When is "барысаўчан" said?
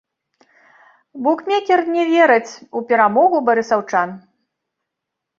3.51-4.09